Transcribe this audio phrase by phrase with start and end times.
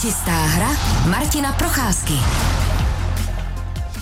[0.00, 0.72] Čistá hra
[1.12, 2.16] Martina Procházky.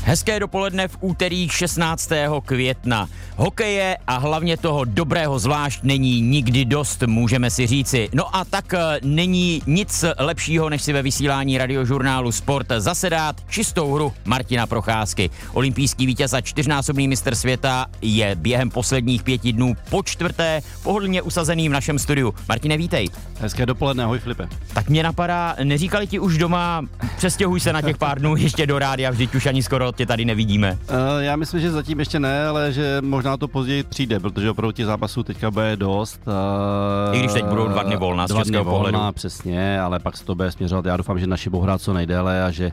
[0.05, 2.11] Hezké dopoledne v úterý 16.
[2.45, 3.09] května.
[3.41, 8.09] Hokeje a hlavně toho dobrého zvlášť není nikdy dost, můžeme si říci.
[8.15, 13.95] No a tak eh, není nic lepšího, než si ve vysílání radiožurnálu Sport zasedat čistou
[13.95, 15.31] hru Martina Procházky.
[15.53, 21.69] Olympijský vítěz a čtyřnásobný mistr světa je během posledních pěti dnů po čtvrté pohodlně usazený
[21.69, 22.35] v našem studiu.
[22.49, 23.09] Martine, vítej.
[23.41, 24.49] Hezké dopoledne, ahoj Filipe.
[24.73, 26.83] Tak mě napadá, neříkali ti už doma,
[27.17, 30.25] přestěhuj se na těch pár dnů ještě do rádia, vždyť už ani skoro tě tady
[30.25, 30.73] nevidíme.
[30.73, 34.73] Uh, já myslím, že zatím ještě ne, ale že možná to později přijde, protože opravdu
[34.73, 36.21] těch zápasů teďka bude dost.
[36.27, 38.99] Uh, I když teď budou dva dny volna z dva českého dny pohledu.
[38.99, 40.87] Volna, přesně, ale pak se to bude směřovat.
[40.87, 42.73] Já doufám, že naši budou hrát co nejdéle a že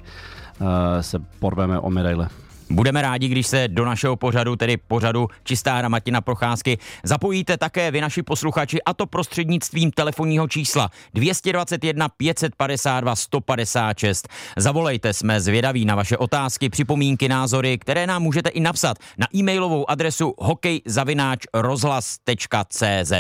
[0.60, 0.68] uh,
[1.02, 2.28] se porveme o medaile.
[2.70, 7.92] Budeme rádi, když se do našeho pořadu, tedy pořadu Čistá hra Martina Procházky, zapojíte také
[7.92, 14.28] vy naši posluchači a to prostřednictvím telefonního čísla 221 552 156.
[14.58, 19.90] Zavolejte, jsme zvědaví na vaše otázky, připomínky, názory, které nám můžete i napsat na e-mailovou
[19.90, 23.14] adresu hokejzavináčrozhlas.cz.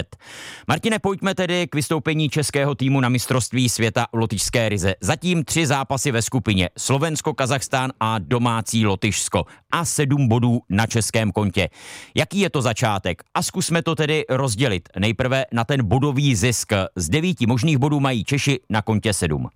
[0.67, 4.95] Martine, pojďme tedy k vystoupení českého týmu na mistrovství světa v lotyšské ryze.
[5.01, 9.34] Zatím tři zápasy ve skupině Slovensko, Kazachstán a domácí Lotyšsko.
[9.35, 11.69] Německo a sedm bodů na českém kontě.
[12.15, 13.23] Jaký je to začátek?
[13.33, 14.89] A zkusme to tedy rozdělit.
[14.99, 16.73] Nejprve na ten bodový zisk.
[16.95, 19.49] Z devíti možných bodů mají Češi na kontě sedm.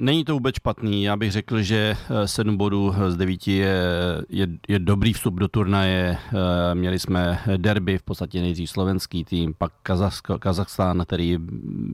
[0.00, 1.02] Není to vůbec špatný.
[1.04, 3.82] Já bych řekl, že 7 eh, bodů z 9 je,
[4.28, 6.18] je, je dobrý vstup do turnaje.
[6.18, 11.38] Eh, měli jsme derby, v podstatě nejdřív slovenský tým, pak Kazachsko, Kazachstán, který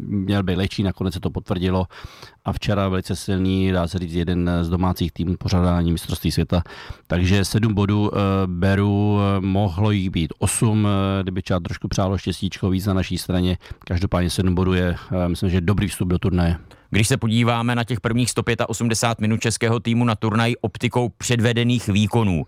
[0.07, 1.87] měl být lehčí, nakonec se to potvrdilo.
[2.45, 6.63] A včera velice silný, dá se říct, jeden z domácích týmů pořádání mistrovství světa.
[7.07, 10.89] Takže 7 bodů eh, beru, mohlo jich být 8,
[11.23, 13.59] kdyby třeba trošku přálo štěstíčko víc na naší straně.
[13.79, 16.57] Každopádně 7 bodů je, myslím, že dobrý vstup do turnaje.
[16.95, 22.47] Když se podíváme na těch prvních 185 minut českého týmu na turnaj optikou předvedených výkonů,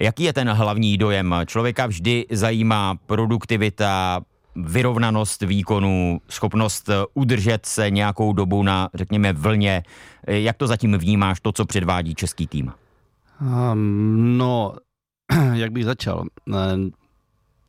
[0.00, 1.34] jaký je ten hlavní dojem?
[1.46, 4.20] Člověka vždy zajímá produktivita,
[4.56, 9.82] vyrovnanost výkonu, schopnost udržet se nějakou dobu na, řekněme, vlně.
[10.26, 12.72] Jak to zatím vnímáš, to, co předvádí český tým?
[13.72, 14.74] Um, no,
[15.52, 16.24] jak bych začal?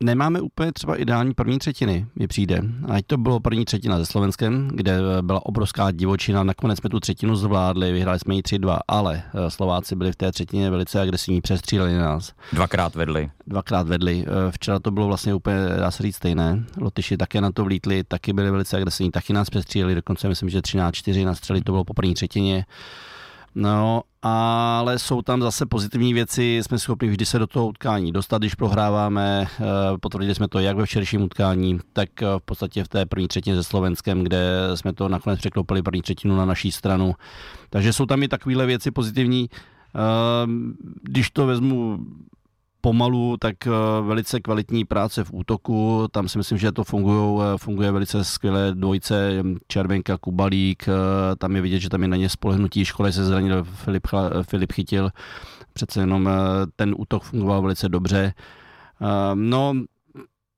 [0.03, 2.61] Nemáme úplně třeba ideální první třetiny, mi přijde.
[2.89, 7.35] Ať to bylo první třetina se Slovenskem, kde byla obrovská divočina, nakonec jsme tu třetinu
[7.35, 11.97] zvládli, vyhráli jsme ji 3-2, ale eh, Slováci byli v té třetině velice agresivní, přestříleli
[11.97, 12.33] nás.
[12.53, 13.31] Dvakrát vedli.
[13.47, 14.25] Dvakrát vedli.
[14.27, 16.63] Eh, včera to bylo vlastně úplně, dá se říct, stejné.
[16.77, 20.59] Lotyši také na to vlítli, taky byli velice agresivní, taky nás přestříleli, dokonce myslím, že
[20.59, 22.65] 13-4 na střely, to bylo po první třetině.
[23.55, 28.37] No, ale jsou tam zase pozitivní věci, jsme schopni vždy se do toho utkání dostat,
[28.37, 29.63] když prohráváme, eh,
[29.99, 33.55] potvrdili jsme to jak ve včerejším utkání, tak eh, v podstatě v té první třetině
[33.55, 34.39] se Slovenskem, kde
[34.75, 37.15] jsme to nakonec překlopili první třetinu na naší stranu.
[37.69, 39.49] Takže jsou tam i takovéhle věci pozitivní.
[39.51, 39.99] Eh,
[41.03, 41.99] když to vezmu
[42.81, 43.71] pomalu, tak eh,
[44.01, 46.07] velice kvalitní práce v útoku.
[46.11, 48.71] Tam si myslím, že to funguje, eh, funguje velice skvěle.
[48.73, 50.91] Dvojce Červenka, Kubalík, eh,
[51.35, 52.85] tam je vidět, že tam je na ně spolehnutí.
[52.85, 54.07] Škole se zranil, Filip,
[54.41, 55.09] Filip chytil.
[55.73, 56.29] Přece jenom
[56.75, 58.33] ten útok fungoval velice dobře.
[59.33, 59.73] No,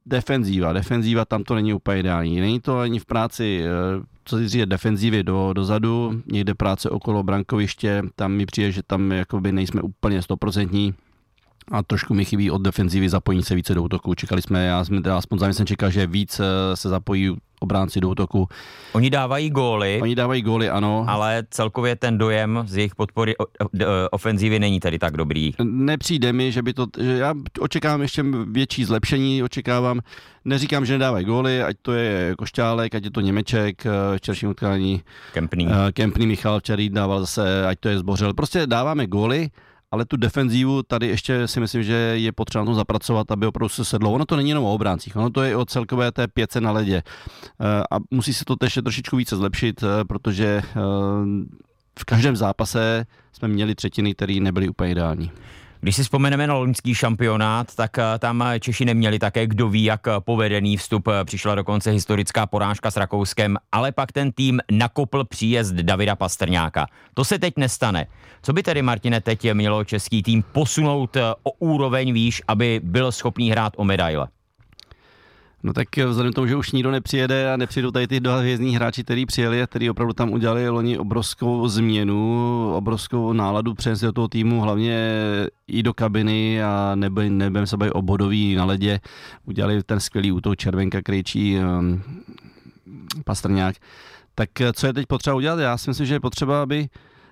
[0.06, 0.74] defenzíva.
[0.74, 2.40] Defenzíva tam to není úplně ideální.
[2.40, 3.64] Není to ani v práci,
[4.26, 9.12] co si říct, defenzívy do, dozadu, někde práce okolo brankoviště, tam mi přijde, že tam
[9.12, 10.94] jakoby nejsme úplně stoprocentní
[11.72, 14.16] a trošku mi chybí od defenzívy zapojení se více do útoku.
[14.16, 18.02] Čekali jsme, já jsem teda aspoň zájem jsem čekal, že víc eh, se zapojí obránci
[18.02, 18.48] do útoku.
[18.94, 20.00] Oni dávají góly.
[20.02, 21.06] Oni dávají góly, ano.
[21.08, 23.34] Ale celkově ten dojem z jejich podpory
[24.12, 25.52] ofenzívy není tady tak dobrý.
[25.64, 30.00] Nepřijde mi, že by to, že já očekávám ještě větší zlepšení, očekávám,
[30.46, 35.02] neříkám, že nedávají góly, ať to je Košťálek, ať je to Němeček, eh, včerejším utkání.
[35.34, 35.68] Kempný.
[35.68, 38.34] Eh, Kempný Michal včerý dával zase, ať to je Zbořil.
[38.34, 39.50] Prostě dáváme góly,
[39.94, 43.70] ale tu defenzívu tady ještě si myslím, že je potřeba na tom zapracovat, aby opravdu
[43.70, 44.12] se sedlo.
[44.12, 47.04] Ono to není jenom o obráncích, ono to je o celkové té pěce na ledě.
[47.06, 50.80] Eh, a musí se to ještě trošičku více zlepšit, eh, protože eh,
[52.00, 55.32] v každém zápase jsme měli třetiny, které nebyly úplně ideální.
[55.84, 60.02] Když si vzpomeneme na loňský šampionát, tak eh, tam Češi neměli také kdo ví, jak
[60.20, 61.08] povedený vstup.
[61.24, 66.88] Přišla dokonce historická porážka s Rakouskem, ale pak ten tým nakopl příjezd Davida Pastrňáka.
[67.14, 68.08] To se teď nestane.
[68.42, 73.12] Co by tedy, Martine, teď mělo český tým posunout eh, o úroveň výš, aby byl
[73.12, 74.28] schopný hrát o medaile?
[75.66, 78.76] No tak vzhledem k tomu, že už nikdo nepřijede a nepřijdou tady ty dva hvězdní
[78.76, 84.12] hráči, kteří přijeli a kteří opravdu tam udělali loni obrovskou změnu, obrovskou náladu přenesli do
[84.12, 85.20] toho týmu, hlavně
[85.68, 89.00] i do kabiny a nebe, nebem se o bodový na ledě.
[89.46, 92.04] Udělali ten skvělý útok Červenka, Krejčí, um,
[93.26, 93.76] Pastrňák
[94.36, 95.60] Tak co je teď potřeba udělat?
[95.60, 96.88] Já si myslím, že je potřeba, aby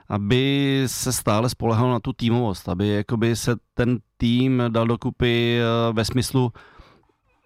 [0.09, 5.59] aby se stále spolehal na tu týmovost, aby jakoby se ten tým dal dokupy
[5.91, 6.51] ve smyslu,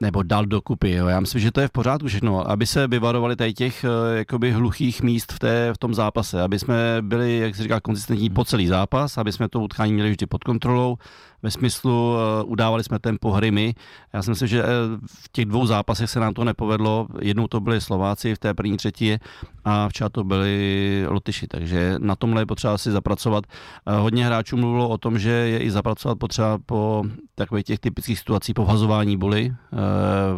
[0.01, 0.91] nebo dal dokupy.
[0.91, 1.07] Jo.
[1.07, 4.51] Já myslím, že to je v pořádku všechno, aby se vyvarovali tady těch eh, jakoby
[4.51, 8.45] hluchých míst v, té, v tom zápase, aby jsme byli, jak se říká, konzistentní po
[8.45, 10.97] celý zápas, aby jsme to utkání měli vždy pod kontrolou,
[11.45, 13.75] ve smyslu uh, udávali jsme tempo hry my.
[14.13, 14.67] Já si myslím, že eh,
[15.05, 17.07] v těch dvou zápasech se nám to nepovedlo.
[17.21, 19.17] Jednou to byli Slováci v té první třetí
[19.65, 23.43] a včera to byli Lotyši, takže na tomhle je potřeba si zapracovat.
[23.85, 27.03] Uh, hodně hráčů mluvilo o tom, že je i zapracovat potřeba po
[27.35, 29.79] takových těch typických situacích po vhazování buly uh,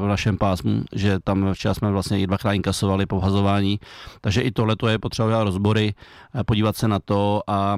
[0.04, 3.80] v našem pásmu, že tam včera jsme vlastně i dvakrát inkasovali po vhazování,
[4.22, 5.94] takže i tohle to je potřeba udělat rozbory,
[6.46, 7.78] podívat se na to a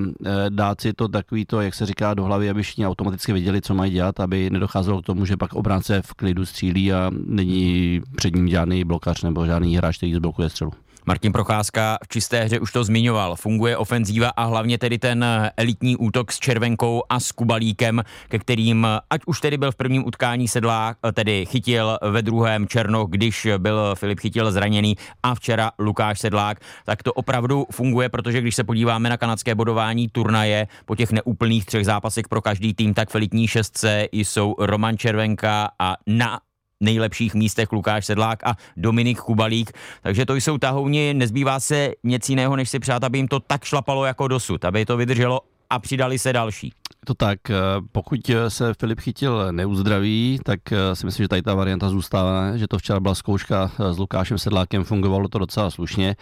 [0.50, 3.62] dát si to takový to, jak se říká, do hlavy, aby všichni automaticky automaticky věděli,
[3.62, 8.02] co mají dělat, aby nedocházelo k tomu, že pak obránce v klidu střílí a není
[8.16, 10.72] před ním žádný blokař nebo žádný hráč, který zblokuje střelu.
[11.06, 13.36] Martin Procházka v čisté hře už to zmiňoval.
[13.36, 15.26] Funguje ofenzíva a hlavně tedy ten
[15.58, 20.08] elitní útok s Červenkou a s Kubalíkem, ke kterým, ať už tedy byl v prvním
[20.08, 26.20] utkání sedlá, tedy chytil ve druhém Černoch, když byl Filip chytil zraněný a včera Lukáš
[26.20, 31.12] Sedlák, tak to opravdu funguje, protože když se podíváme na kanadské bodování turnaje po těch
[31.12, 36.40] neúplných třech zápasech pro každý tým, tak v elitní šestce jsou Roman Červenka a na
[36.80, 39.72] nejlepších místech Lukáš Sedlák a Dominik Kubalík.
[40.02, 43.64] Takže to jsou tahouni, nezbývá se nic jiného, než si přát, aby jim to tak
[43.64, 46.74] šlapalo jako dosud, aby to vydrželo a přidali se další.
[47.06, 47.56] To tak, eh,
[47.92, 52.68] pokud se Filip chytil neuzdraví, tak eh, si myslím, že tady ta varianta zůstává, že
[52.68, 56.16] to včera byla zkouška eh, s Lukášem Sedlákem, fungovalo to docela slušně.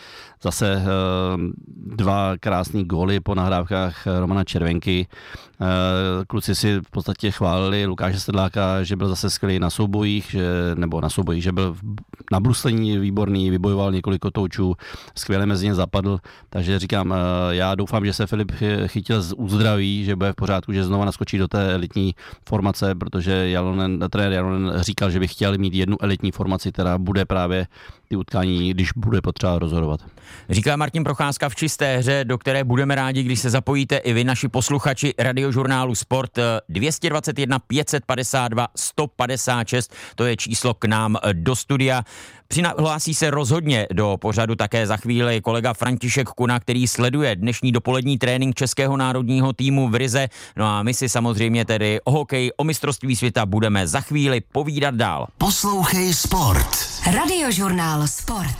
[0.43, 0.83] Zase
[1.67, 5.07] dva krásné góly po nahrávkách Romana Červenky.
[6.27, 10.45] Kluci si v podstatě chválili Lukáše Sedláka, že byl zase skvělý na soubojích, že,
[10.75, 11.75] nebo na soubojích, že byl
[12.31, 14.75] na bruslení výborný, vybojoval několik kotoučů,
[15.15, 16.19] skvěle mezi ně zapadl,
[16.49, 17.13] takže říkám,
[17.49, 18.51] já doufám, že se Filip
[18.87, 22.15] chytil z uzdraví, že bude v pořádku, že znova naskočí do té elitní
[22.49, 27.25] formace, protože Jalonen, trenér Jalonen říkal, že by chtěl mít jednu elitní formaci, která bude
[27.25, 27.67] právě
[28.07, 29.99] ty utkání, když bude potřeba rozhodovat.
[30.49, 34.23] Říká Martin Procházka v čisté hře, do které budeme rádi, když se zapojíte i vy,
[34.23, 36.31] naši posluchači radiožurnálu Sport
[36.69, 42.03] 221 552 156, to je číslo k nám do studia.
[42.47, 48.17] Přihlásí se rozhodně do pořadu také za chvíli kolega František Kuna, který sleduje dnešní dopolední
[48.17, 50.27] trénink Českého národního týmu v Rize.
[50.55, 54.95] No a my si samozřejmě tedy o hokej, o mistrovství světa budeme za chvíli povídat
[54.95, 55.27] dál.
[55.37, 56.67] Poslouchej Sport.
[57.15, 58.57] Radiožurnál Sport.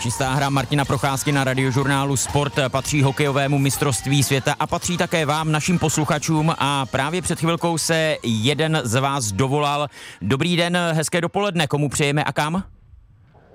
[0.00, 5.52] Čistá hra Martina Procházky na radiožurnálu Sport patří hokejovému mistrovství světa a patří také vám,
[5.52, 9.88] našim posluchačům a právě před chvilkou se jeden z vás dovolal.
[10.22, 12.62] Dobrý den, hezké dopoledne, komu přejeme a kam?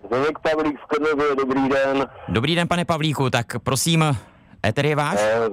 [0.08, 2.06] Zdeněk Pavlík z Krnově, dobrý den.
[2.28, 4.04] Dobrý den, pane Pavlíku, tak prosím,
[4.68, 5.20] éter je váš?
[5.20, 5.50] Eh,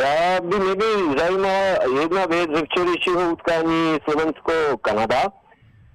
[0.00, 0.84] já by mě by
[1.18, 1.58] zajímala
[2.00, 5.22] jedna věc ze včerejšího utkání Slovensko-Kanada,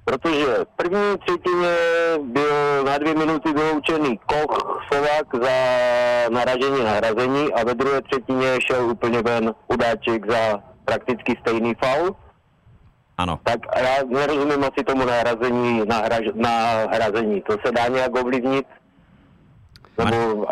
[0.05, 1.69] protože v první třetině
[2.23, 5.55] byl na dvě minuty vyloučený Koch Slovak za
[6.29, 12.15] naražení nahrazení a ve druhé třetině šel úplně ven Udáček za prakticky stejný faul.
[13.19, 13.39] Ano.
[13.44, 17.42] Tak já nerozumím asi tomu nahrazení, nahraž, nahrazení.
[17.42, 18.66] To se dá nějak ovlivnit?
[20.06, 20.45] Nebo,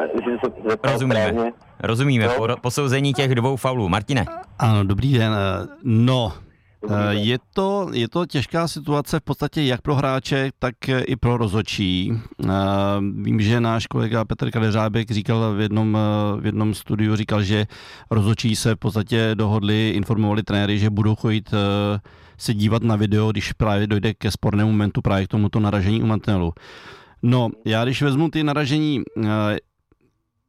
[0.84, 1.22] Rozumíme.
[1.22, 1.54] Správně?
[1.80, 2.26] Rozumíme.
[2.28, 2.34] No.
[2.34, 3.90] Po, posouzení těch dvou faulů.
[3.90, 4.26] Martine.
[4.60, 5.32] Ano, dobrý den.
[5.84, 6.34] No,
[7.10, 12.14] je to, je to těžká situace v podstatě jak pro hráče, tak i pro rozočí.
[13.22, 15.98] Vím, že náš kolega Petr Kadeřábek říkal v jednom,
[16.40, 17.66] v jednom studiu, říkal, že
[18.12, 21.54] rozočí se v podstatě dohodli, informovali trenéry, že budou chodit
[22.38, 26.06] se dívat na video, když právě dojde ke spornému momentu právě k tomuto naražení u
[26.06, 26.54] mantinelu.
[27.24, 29.28] No, já když vezmu ty naražení, eh,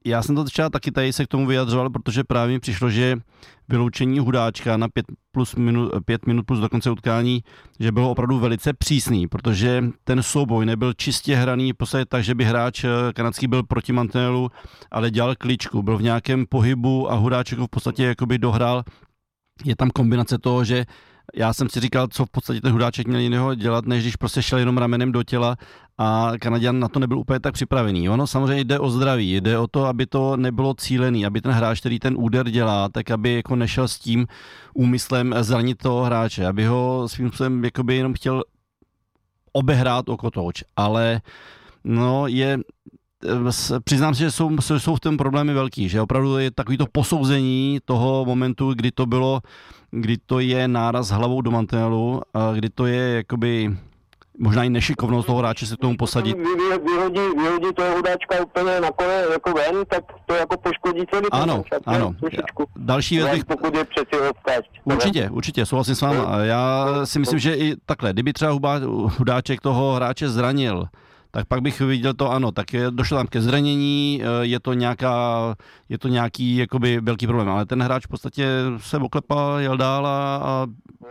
[0.05, 3.17] já jsem to třeba taky tady se k tomu vyjadřoval, protože právě mi přišlo, že
[3.69, 7.43] vyloučení hudáčka na 5, plus minut, 5 minut plus do konce utkání,
[7.81, 12.35] že bylo opravdu velice přísný, protože ten souboj nebyl čistě hraný v podstatě tak, že
[12.35, 14.51] by hráč eh, kanadský byl proti mantinelu,
[14.91, 18.85] ale dělal kličku, byl v nějakém pohybu a hudáček v podstatě jakoby dohrál.
[19.65, 20.87] Je tam kombinace toho, že
[21.37, 24.43] já jsem si říkal, co v podstatě ten hudáček měl jiného dělat, než když prostě
[24.43, 25.57] šel jenom ramenem do těla
[25.99, 28.09] a Kanaděn na to nebyl úplně tak připravený.
[28.09, 31.81] Ono samozřejmě jde o zdraví, jde o to, aby to nebylo cílený, aby ten hráč,
[31.81, 34.27] který ten úder dělá, tak aby jako nešel s tím
[34.75, 38.43] úmyslem zranit toho hráče, aby ho svým způsobem jakoby jenom chtěl
[39.53, 41.21] obehrát o kotouč, ale
[41.85, 42.59] no je
[43.85, 47.79] přiznám si, že jsou, jsou v tom problémy velký, že opravdu je takový to posouzení
[47.85, 49.41] toho momentu, kdy to bylo,
[49.91, 52.23] kdy to je náraz hlavou do mantinelu,
[52.55, 53.77] kdy to je jakoby
[54.39, 56.37] možná i nešikovnost toho hráče se k tomu posadit.
[56.37, 62.15] Vyhodí, vyhodí toho hudáčka úplně nakonec jako ven, tak to jako poškodí celý Ano, ano.
[62.77, 63.45] Další věc bych...
[63.45, 64.17] Pokud je přeci
[64.85, 66.19] Určitě, určitě, souhlasím s vámi.
[66.43, 68.59] Já si myslím, že i takhle, kdyby třeba
[69.19, 70.85] hudáček toho hráče zranil,
[71.31, 74.73] tak pak bych viděl to, ano, tak je, došlo tam ke zranění, eh, je to,
[74.73, 75.55] nějaká,
[75.89, 80.07] je to nějaký jakoby velký problém, ale ten hráč v podstatě se oklepal, jel dál
[80.07, 80.67] a, a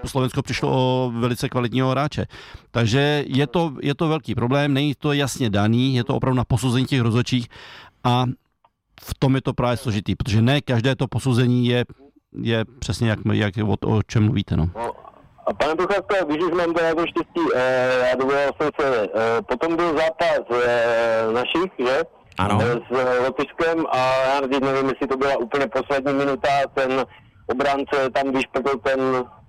[0.05, 2.25] Slovensko přišlo o velice kvalitního hráče.
[2.71, 6.43] Takže je to, je to velký problém, není to jasně daný, je to opravdu na
[6.43, 7.47] posouzení těch rozhodčích
[8.03, 8.25] a
[9.01, 11.85] v tom je to právě složitý, protože ne každé to posouzení je,
[12.41, 14.57] je přesně jak, jak o, o čem mluvíte.
[14.57, 14.69] No.
[15.47, 19.41] A pane Procházka, když už mám to jako štěstí, eh, já dovolil jsem se, eh,
[19.41, 22.01] potom byl zápas eh, našich, že?
[22.37, 22.59] Ano.
[22.61, 27.05] S Lotyšskem a já nevím, jestli to byla úplně poslední minuta, ten
[27.47, 28.99] obránce tam vyšprtl ten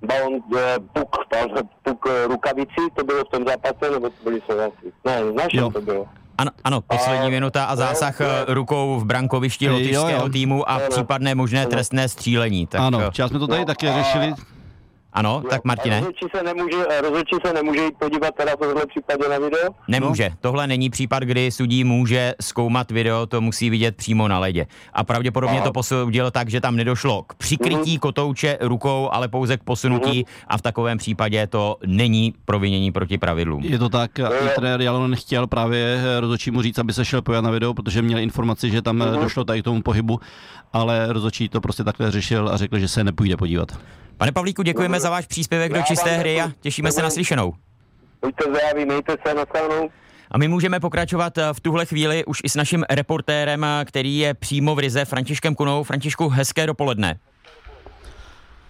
[0.02, 0.40] balon,
[0.92, 1.16] puk,
[1.82, 4.92] puk rukavici, to bylo v tom zápase, nebo to byli Slováci?
[5.04, 6.06] Ne, našem to bylo.
[6.38, 8.26] Ano, ano, poslední a, minuta a zásah jo.
[8.48, 12.66] rukou v brankovišti lotyšského týmu a případné možné trestné střílení.
[12.66, 14.34] Tak, ano, čas jsme to tady no, také řešili.
[15.12, 15.98] Ano, no, tak Martine.
[15.98, 19.70] Rozhodčí se, nemůže, rozhodčí se nemůže jít podívat teda v tohle případě na video?
[19.88, 20.28] Nemůže.
[20.30, 20.36] No.
[20.40, 24.66] Tohle není případ, kdy sudí může zkoumat video, to musí vidět přímo na ledě.
[24.92, 25.66] A pravděpodobně Aha.
[25.66, 27.98] to posoudil tak, že tam nedošlo k přikrytí mm.
[27.98, 30.24] kotouče rukou, ale pouze k posunutí mm.
[30.48, 33.64] a v takovém případě to není provinění proti pravidlům.
[33.64, 37.50] Je to tak, a trenér Jalon chtěl právě rozhodčímu říct, aby se šel pojat na
[37.50, 39.22] video, protože měl informaci, že tam mm.
[39.22, 40.20] došlo tady k tomu pohybu,
[40.72, 43.78] ale rozhodčí to prostě takhle řešil a řekl, že se nepůjde podívat.
[44.18, 47.54] Pane Pavlíku, děkujeme za váš příspěvek do čisté hry a těšíme se na slyšenou.
[48.22, 49.44] Buďte zdraví, mějte se, na
[50.30, 54.18] A my můžeme pokračovat eh, v tuhle chvíli už i s naším reportérem, eh, který
[54.18, 55.84] je přímo v Rize, Františkem Kunou.
[55.84, 57.18] Františku, hezké dopoledne.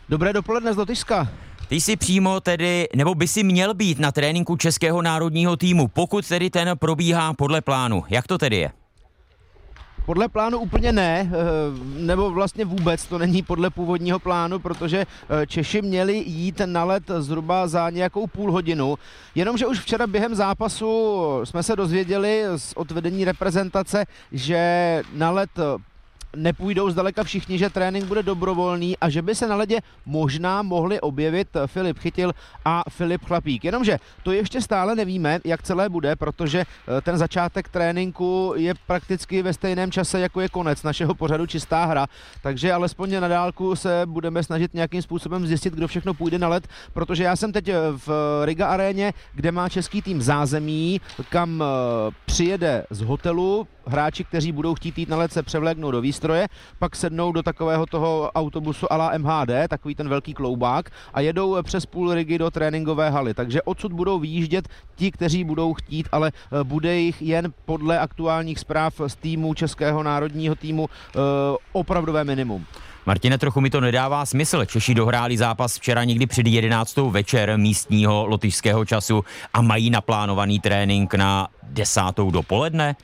[0.08, 1.28] Dobré dopoledne z Lotyšska.
[1.68, 6.28] Ty jsi přímo tedy, nebo by si měl být na tréninku českého národního týmu, pokud
[6.28, 8.04] tedy ten probíhá podle plánu.
[8.08, 8.70] Jak to tedy je?
[10.08, 11.34] Podle plánu úplně ne, eh,
[11.98, 17.02] nebo vlastně vůbec to není podle původního plánu, protože eh, Češi měli jít na let
[17.18, 18.96] zhruba za nějakou půl hodinu.
[19.34, 25.50] Jenomže už včera během zápasu jsme se dozvěděli z odvedení reprezentace, že na let
[26.36, 31.00] nepůjdou zdaleka všichni, že trénink bude dobrovolný a že by se na ledě možná mohli
[31.00, 32.32] objevit Filip Chytil
[32.64, 33.64] a Filip Chlapík.
[33.64, 39.42] Jenomže to ještě stále nevíme, jak celé bude, protože eh, ten začátek tréninku je prakticky
[39.42, 42.06] ve stejném čase, jako je konec našeho pořadu Čistá hra,
[42.42, 46.68] takže alespoň na dálku se budeme snažit nějakým způsobem zjistit, kdo všechno půjde na led,
[46.92, 47.70] protože já jsem teď
[48.06, 48.08] v
[48.44, 54.74] Riga aréně, kde má český tým zázemí, kam eh, přijede z hotelu hráči, kteří budou
[54.74, 56.48] chtít jít na led, se převléknou do výstroje,
[56.78, 61.86] pak sednou do takového toho autobusu ala MHD, takový ten velký kloubák a jedou přes
[61.86, 63.34] půl rigy do tréninkové haly.
[63.34, 68.58] Takže odsud budou výjíždět ti, kteří budou chtít, ale eh, bude jich jen podle aktuálních
[68.58, 71.18] zpráv z týmu Českého národního týmu eh,
[71.72, 72.66] opravdové minimum.
[73.06, 74.64] Martine, trochu mi to nedává smysl.
[74.64, 76.96] Češi dohráli zápas včera někdy před 11.
[76.96, 82.96] večer místního lotyšského času a mají naplánovaný trénink na desátou dopoledne.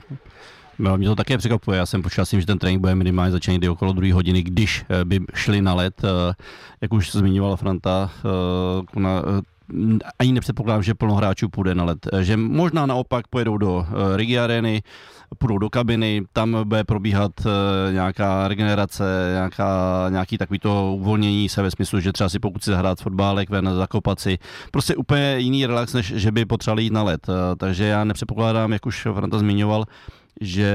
[0.79, 1.79] No, mě to také překvapuje.
[1.79, 5.05] Já jsem počítal že ten trénink bude minimálně začít někdy okolo druhé hodiny, když eh,
[5.05, 6.35] by šli na let, eh,
[6.81, 8.11] jak už zmiňovala Franta,
[8.97, 9.23] eh, na,
[10.19, 12.09] ani nepředpokládám, že plno hráčů půjde na let.
[12.21, 14.83] Že možná naopak pojedou do Rigi Areny,
[15.39, 17.33] půjdou do kabiny, tam bude probíhat
[17.93, 23.01] nějaká regenerace, nějaká, nějaký takovýto uvolnění se ve smyslu, že třeba si pokud si zahrát
[23.01, 24.39] fotbálek, ven zakopat si,
[24.71, 27.27] prostě úplně jiný relax, než že by potřebovali jít na let.
[27.57, 29.85] Takže já nepředpokládám, jak už Franta zmiňoval,
[30.41, 30.73] že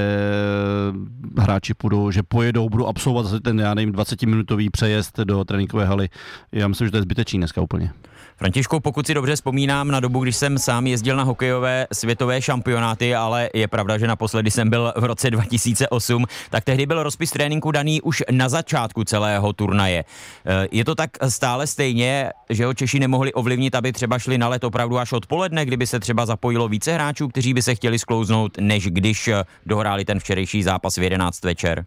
[1.38, 6.08] hráči půjdou, že pojedou, budou absolvovat zase ten, já nevím, 20-minutový přejezd do tréninkové haly.
[6.52, 7.92] Já myslím, že to je zbytečný dneska úplně.
[8.40, 13.14] Františku, pokud si dobře vzpomínám na dobu, když jsem sám jezdil na hokejové světové šampionáty,
[13.14, 17.70] ale je pravda, že naposledy jsem byl v roce 2008, tak tehdy byl rozpis tréninku
[17.70, 20.04] daný už na začátku celého turnaje.
[20.46, 24.48] Eh, je to tak stále stejně, že ho Češi nemohli ovlivnit, aby třeba šli na
[24.48, 28.58] let opravdu až odpoledne, kdyby se třeba zapojilo více hráčů, kteří by se chtěli sklouznout,
[28.60, 31.86] než když eh, dohráli ten včerejší zápas v 11 večer?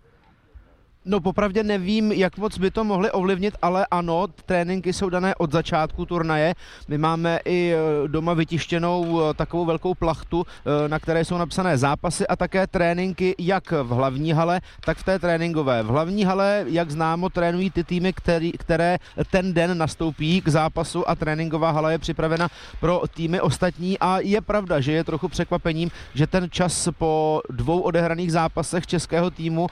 [1.06, 5.52] No popravdě nevím, jak moc by to mohli ovlivnit, ale ano, tréninky jsou dané od
[5.52, 6.56] začátku turnaje.
[6.88, 11.78] My máme i e, doma vytištěnou e, takovou velkou plachtu, e, na které jsou napsané
[11.78, 15.84] zápasy a také tréninky jak v hlavní hale, tak v té tréninkové.
[15.84, 18.98] V hlavní hale, jak známo, trénují ty týmy, který, které
[19.32, 24.42] ten den nastoupí k zápasu a tréninková hala je připravena pro týmy ostatní a je
[24.42, 29.68] pravda, že je trochu překvapením, že ten čas po dvou odehraných zápasech českého týmu,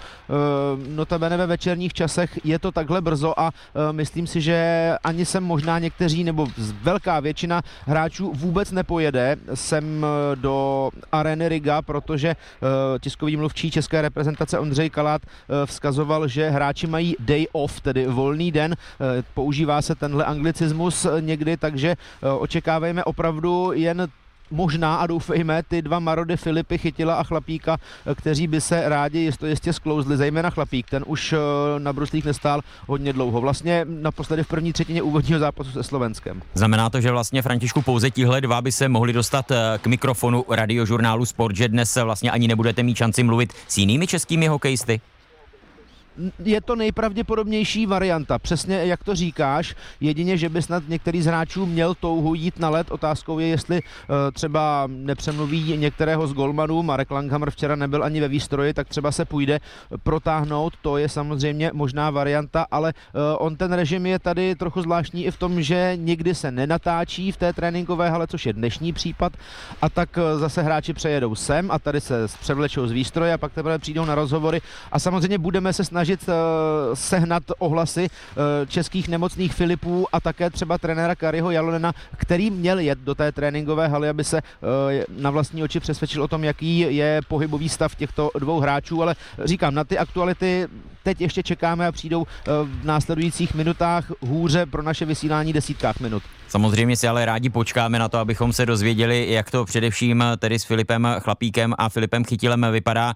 [0.87, 4.57] no tam notabene ve večerních časech je to takhle brzo a uh, myslím si, že
[5.03, 6.47] ani sem možná někteří nebo
[6.81, 14.59] velká většina hráčů vůbec nepojede sem do areny Riga, protože uh, tiskový mluvčí české reprezentace
[14.59, 15.21] Ondřej Kalát
[15.65, 18.75] vzkazoval, že hráči mají day off, tedy volný den.
[19.33, 21.95] Používá se tenhle anglicismus někdy, takže
[22.39, 24.07] očekávejme opravdu jen
[24.51, 27.77] možná a doufejme ty dva Marody Filipy chytila a chlapíka,
[28.15, 31.37] kteří by se rádi jisto jistě sklouzli, zejména chlapík, ten už eh,
[31.79, 33.41] na bruslích nestál hodně dlouho.
[33.41, 36.41] Vlastně naposledy v první třetině úvodního zápasu se Slovenskem.
[36.53, 40.45] Znamená to, že vlastně Františku pouze tihle dva by se mohli dostat eh, k mikrofonu
[40.49, 45.01] radiožurnálu Sport, že dnes vlastně ani nebudete mít šanci mluvit s jinými českými hokejisty?
[46.45, 51.65] Je to nejpravděpodobnější varianta, přesně jak to říkáš, jedině, že by snad některý z hráčů
[51.65, 52.91] měl touhu jít na let.
[52.91, 58.27] Otázkou je, jestli uh, třeba nepřemluví některého z golmanů, Marek Langhammer včera nebyl ani ve
[58.27, 59.59] výstroji, tak třeba se půjde
[60.03, 65.25] protáhnout, to je samozřejmě možná varianta, ale uh, on ten režim je tady trochu zvláštní
[65.25, 69.33] i v tom, že nikdy se nenatáčí v té tréninkové hale, což je dnešní případ,
[69.81, 73.53] a tak uh, zase hráči přejedou sem a tady se převlečou z výstroje a pak
[73.53, 74.61] teprve přijdou na rozhovory.
[74.91, 76.33] A samozřejmě budeme se snažit snažit uh,
[76.93, 82.99] sehnat ohlasy uh, českých nemocných Filipů a také třeba trenéra Kariho Jalonena, který měl jet
[82.99, 87.21] do té tréninkové haly, aby se uh, na vlastní oči přesvědčil o tom, jaký je
[87.27, 89.15] pohybový stav těchto dvou hráčů, ale
[89.45, 90.67] říkám, na ty aktuality
[91.03, 92.25] teď ještě čekáme a přijdou
[92.63, 96.23] v následujících minutách hůře pro naše vysílání desítkách minut.
[96.47, 100.63] Samozřejmě si ale rádi počkáme na to, abychom se dozvěděli, jak to především tedy s
[100.63, 103.13] Filipem Chlapíkem a Filipem Chytilem vypadá.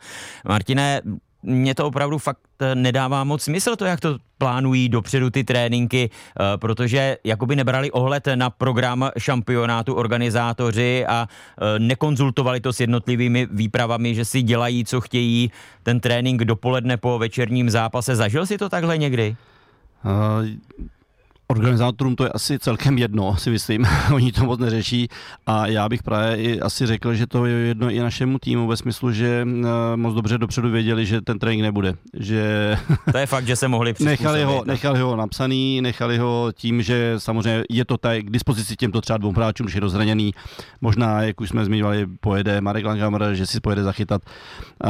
[0.48, 1.02] Martine,
[1.46, 6.10] mně to opravdu fakt eh, nedává moc smysl to, jak to plánují dopředu ty tréninky,
[6.10, 13.48] eh, protože jakoby nebrali ohled na program šampionátu organizátoři a eh, nekonzultovali to s jednotlivými
[13.52, 15.52] výpravami, že si dělají, co chtějí,
[15.84, 18.16] ten trénink dopoledne po večerním zápase.
[18.16, 19.36] Zažil si to takhle někdy?
[21.48, 23.86] Organizátorům to je asi celkem jedno, si myslím.
[24.14, 25.08] Oni to moc neřeší
[25.48, 28.78] a já bych právě i asi řekl, že to je jedno i našemu týmu ve
[28.78, 31.94] smyslu, že eh, moc dobře dopředu věděli, že ten trénink nebude.
[32.14, 32.78] Že
[33.12, 37.14] to je fakt, že se mohli nechali ho, nechali ho napsaný, nechali ho tím, že
[37.18, 40.34] samozřejmě je to tady k dispozici těmto třeba dvou hráčům, že je rozhraněný.
[40.82, 44.22] Možná, jak už jsme zmiňovali, pojede Marek Langhammer, že si pojede zachytat.
[44.84, 44.90] Uh,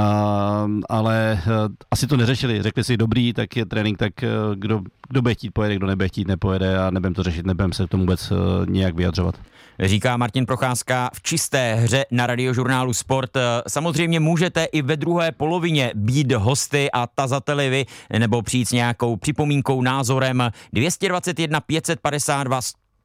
[0.90, 1.52] ale uh,
[1.92, 2.62] asi to neřešili.
[2.64, 6.08] Řekli si, dobrý, tak je trénink, tak uh, kdo, kdo bude chtít pojede, kdo nebude
[6.08, 9.36] chtít nepojede a nebudem to řešit, nebudem se k tomu vůbec uh, nějak vyjadřovat.
[9.80, 13.32] Říká Martin Procházka v čisté hře na radiožurnálu Sport.
[13.68, 17.86] Samozřejmě můžete i ve druhé polovině být hosty a tazateli vy,
[18.20, 22.60] nebo přijít s nějakou připomínkou, názorem 221 552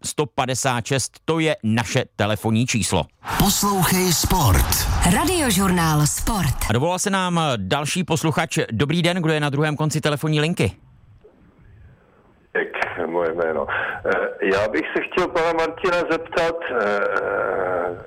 [0.05, 3.07] 156, to je naše telefonní číslo.
[3.39, 4.89] Poslouchej Sport.
[5.15, 6.57] Radiožurnál Sport.
[6.69, 8.59] A dovolal se nám další posluchač.
[8.73, 10.73] Dobrý den, kdo je na druhém konci telefonní linky?
[13.07, 13.67] Moje jméno.
[13.71, 18.05] Eh, já bych se chtěl pana Martina zeptat, eh,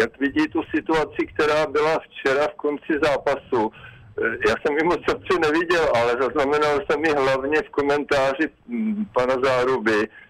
[0.00, 3.72] jak vidí tu situaci, která byla včera v konci zápasu.
[3.72, 5.00] Eh, já jsem ji moc
[5.40, 10.23] neviděl, ale zaznamenal jsem ji hlavně v komentáři hm, pana Záruby, Eh, eh,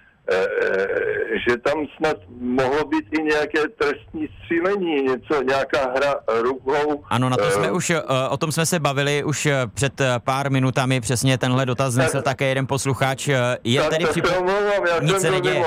[1.49, 7.05] že tam snad mohlo být i nějaké trestní střílení, něco, nějaká hra rukou.
[7.11, 7.93] Ano, na to jsme uh, už,
[8.31, 12.67] o tom jsme se bavili už před pár minutami, přesně tenhle dotaz znesl také jeden
[12.67, 13.29] posluchač.
[13.65, 14.27] Je tak tedy přip...
[15.03, 15.65] nic se neděje.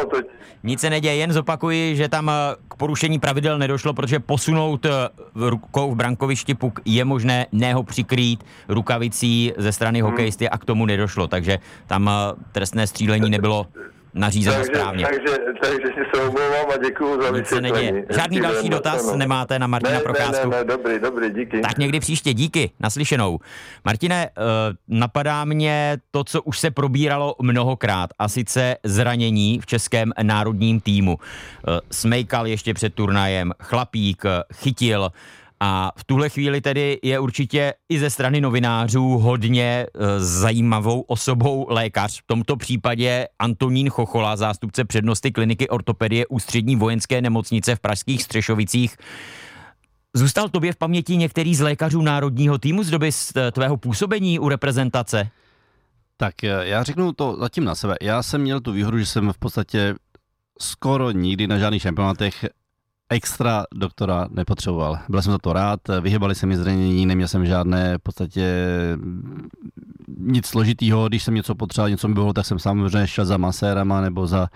[0.64, 2.32] Nic se neděje, jen zopakuji, že tam
[2.68, 4.86] k porušení pravidel nedošlo, protože posunout
[5.36, 10.10] rukou v brankovišti puk je možné, ne ho přikrýt rukavicí ze strany hmm.
[10.10, 12.10] hokejisty a k tomu nedošlo, takže tam
[12.52, 13.68] trestné střílení nebylo
[14.18, 15.06] nařízeno takže, správně.
[15.06, 18.06] Takže, takže si se omlouvám a děkuji za Nic se neděje.
[18.10, 19.18] Žádný další dotaz no.
[19.18, 20.50] nemáte na Martina ne, Procházku?
[20.50, 21.62] Ne, ne, ne, dobrý, dobrý, díky.
[21.62, 23.40] Tak někdy příště, díky, naslyšenou.
[23.86, 24.44] Martine, uh,
[25.00, 31.16] napadá mě to, co už se probíralo mnohokrát, a sice zranění v českém národním týmu.
[31.16, 35.12] Uh, Smejkal ještě před turnajem, Chlapík chytil,
[35.60, 41.66] a v tuhle chvíli tedy je určitě i ze strany novinářů hodně e, zajímavou osobou
[41.70, 42.22] lékař.
[42.22, 48.98] V tomto případě Antonín Chochola, zástupce přednosti kliniky ortopedie Ústřední vojenské nemocnice v Pražských Střešovicích.
[50.14, 54.50] Zůstal tobě v paměti některý z lékařů národního týmu z doby e, tvého působení u
[54.50, 55.30] reprezentace?
[56.18, 57.96] Tak e, já řeknu to zatím na sebe.
[58.02, 59.96] Já jsem měl tu výhodu, že jsem v podstatě
[60.62, 62.46] skoro nikdy na žádných šampionátech
[63.10, 65.00] extra doktora nepotřeboval.
[65.10, 68.54] Byl jsem za to rád, vyhybali se mi zranění, neměl jsem žádné v podstatě
[70.20, 74.02] nic složitýho, když jsem něco potřeboval, něco mi bylo, tak jsem samozřejmě šel za masérama
[74.02, 74.48] nebo za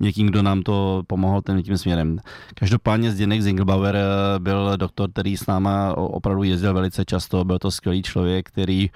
[0.00, 2.18] někým, kdo nám to pomohl ten, tím směrem.
[2.54, 7.70] Každopádně Zdeněk Zinglbauer eh, byl doktor, který s náma opravdu jezdil velice často, byl to
[7.70, 8.90] skvělý člověk, který,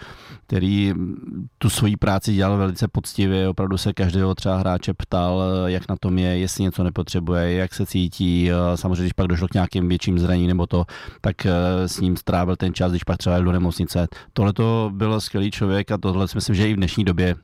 [0.47, 0.95] který
[1.59, 5.97] tu svoji práci dělal velice poctivě, opravdu se každého třeba hráče ptal, eh, jak na
[5.97, 9.89] tom je, jestli něco nepotřebuje, jak se cítí, eh, samozřejmě když pak došlo k nějakým
[9.89, 10.85] větším zraněním nebo to,
[11.21, 11.47] tak
[11.87, 14.07] s ním strávil ten čas, když pak třeba jel do nemocnice.
[14.33, 17.35] Tohle to byl skvělý člověk a tohle si myslím, že i v dnešní době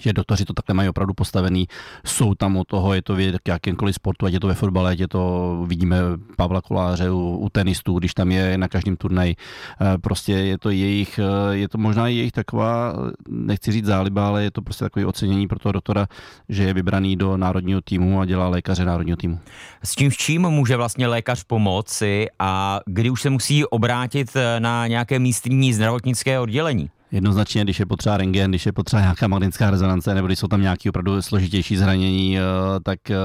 [0.00, 1.68] že doktoři to takhle mají opravdu postavený,
[2.04, 4.98] jsou tam u toho, je to v jakémkoliv sportu, ať je to ve fotbale, ať
[4.98, 5.22] je to,
[5.66, 5.96] vidíme
[6.36, 10.70] Pavla Koláře u, u tenistů, když tam je na každém turnaji, eh, prostě je to
[10.70, 12.94] jejich, eh, je to možná jejich taková,
[13.28, 16.06] nechci říct záliba, ale je to prostě takový ocenění pro toho doktora,
[16.48, 19.38] že je vybraný do národního týmu a dělá lékaře národního týmu.
[19.84, 24.60] S čím, s čím může vlastně lékař pomoci a kdy už se musí obrátit eh,
[24.60, 26.90] na nějaké místní zdravotnické oddělení?
[27.12, 30.62] Jednoznačně, když je potřeba rengen, když je potřeba nějaká magnetická rezonance, nebo když jsou tam
[30.62, 32.42] nějaké opravdu složitější zranění, eh,
[32.82, 33.10] tak...
[33.10, 33.16] Eh,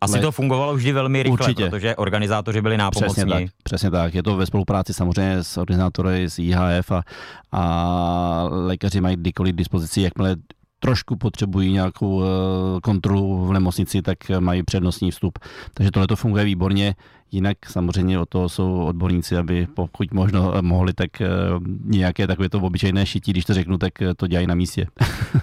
[0.00, 0.20] Asi le...
[0.20, 1.68] to fungovalo vždy velmi rychle, Určitě.
[1.68, 3.24] protože organizátoři byli nápomocní.
[3.24, 4.14] Přesně tak, přesně tak.
[4.14, 7.02] Je to ve spolupráci samozřejmě s organizátory z IHF a,
[7.52, 10.36] a lékaři mají kdykoliv dispozici, jakmile
[10.80, 12.26] trošku potřebují nějakou eh,
[12.82, 15.38] kontrolu v nemocnici, tak mají přednostní vstup.
[15.74, 16.94] Takže tohle to funguje výborně.
[17.32, 21.26] Jinak samozřejmě o to jsou odborníci, aby pokud možno mohli, tak eh,
[21.84, 24.86] nějaké takové to obyčejné šití, když to řeknu, tak eh, to dělají na místě.
[25.34, 25.40] uh,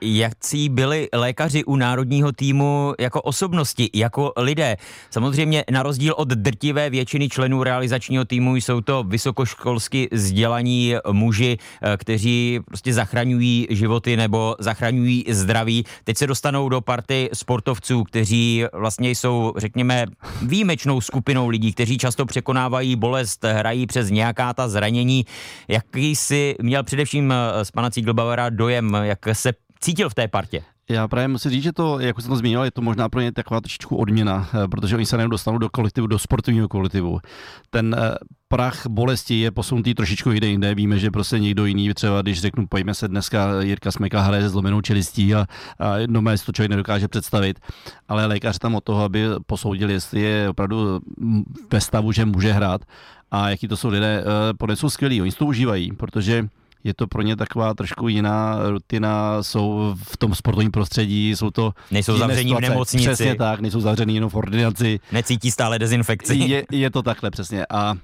[0.00, 4.76] jakcí byli lékaři u národního týmu jako osobnosti, jako lidé?
[5.10, 11.58] Samozřejmě na rozdíl od drtivé většiny členů realizačního týmu jsou to vysokoškolsky vzdělaní muži,
[11.96, 15.84] kteří prostě zachraňují životy nebo zachraňují zdraví.
[16.04, 20.06] Teď se dostanou do party sportovců, kteří vlastně jsou, řekněme,
[20.42, 25.26] výjimečnou skupinou lidí, kteří často překonávají bolest, hrají přes nějaká ta zranění.
[25.68, 30.62] Jaký si měl především z pana Cíglbauera dojem, jak se cítil v té partě?
[30.90, 33.32] Já právě musím říct, že to, jak jsem to zmínil, je to možná pro ně
[33.32, 37.18] taková trošičku odměna, eh, protože oni se nejen dostanou do kolektivu, do sportovního kolektivu.
[37.70, 38.14] Ten eh,
[38.48, 40.74] prach bolesti je posunutý trošičku jde jinde.
[40.74, 44.48] Víme, že prostě někdo jiný, třeba když řeknu, pojďme se dneska, Jirka Smeka hraje se
[44.48, 45.46] zlomenou čelistí a,
[45.78, 47.60] a no, si to člověk nedokáže představit,
[48.08, 51.00] ale lékař tam od toho, aby posoudil, jestli je opravdu
[51.72, 52.80] ve stavu, že může hrát
[53.30, 56.48] a jaký to jsou lidé, eh, podle jsou skvělí, oni to užívají, protože
[56.84, 61.72] je to pro ně taková trošku jiná rutina, jsou v tom sportovním prostředí, jsou to
[61.90, 63.06] Nejsou zavření v nemocnici.
[63.08, 65.00] Přesně tak, nejsou zavření jenom v ordinaci.
[65.12, 66.36] Necítí stále dezinfekci.
[66.36, 67.94] Je, je to takhle přesně a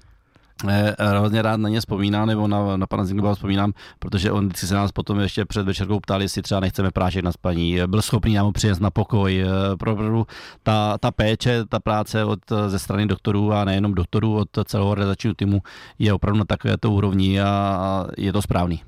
[0.98, 4.74] hrozně rád na ně vzpomínám, nebo na, na pana Zinglba vzpomínám, protože on si se
[4.74, 7.78] nás potom ještě před večerkou ptali, jestli třeba nechceme prášek na spaní.
[7.86, 9.40] Byl schopný nám přijezd na pokoj.
[9.42, 10.26] Eh, pro
[10.62, 15.34] ta, ta péče, ta práce od, ze strany doktorů a nejenom doktorů, od celého realizačního
[15.34, 15.62] týmu
[15.98, 18.82] je opravdu na takovéto úrovni a je to správný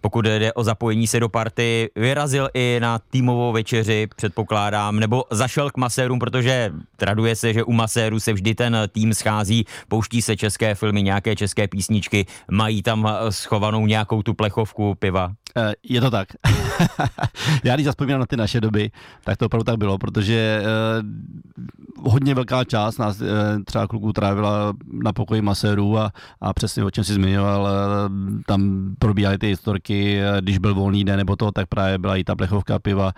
[0.00, 5.70] pokud jde o zapojení se do party, vyrazil i na týmovou večeři, předpokládám, nebo zašel
[5.70, 10.36] k masérům, protože traduje se, že u masérů se vždy ten tým schází, pouští se
[10.36, 15.32] české filmy, nějaké české písničky, mají tam schovanou nějakou tu plechovku piva.
[15.56, 16.28] Eh, je to tak.
[17.64, 18.90] Já když zaspomínám na ty naše doby,
[19.24, 20.62] tak to opravdu tak bylo, protože
[21.96, 23.28] uh, hodně velká část nás uh,
[23.64, 27.68] třeba kluků trávila na pokoji masérů a, a přesně o čem si zmiňoval,
[28.46, 32.36] tam probíhaly ty historky, když byl volný den nebo to, tak právě byla i ta
[32.36, 33.12] plechovka piva,